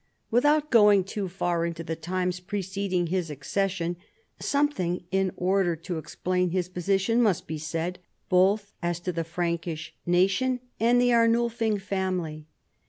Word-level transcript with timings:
"Without 0.31 0.71
going 0.71 1.03
too 1.03 1.27
far 1.29 1.63
into 1.63 1.83
the 1.83 1.95
times 1.95 2.39
preceding 2.39 3.05
his 3.05 3.29
accession, 3.29 3.97
something 4.39 5.03
in 5.11 5.31
order 5.37 5.75
to 5.75 5.99
explain 5.99 6.49
his 6.49 6.67
position 6.69 7.21
must 7.21 7.45
be 7.45 7.59
said, 7.59 7.99
both 8.27 8.73
as 8.81 8.99
to 9.01 9.11
the 9.11 9.23
Frankish 9.23 9.93
nation 10.07 10.59
and 10.79 10.99
the 10.99 11.11
Arnulfing 11.13 11.77
family. 11.79 12.47